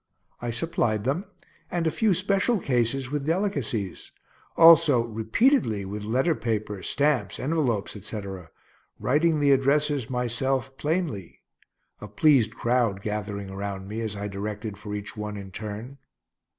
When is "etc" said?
7.95-8.49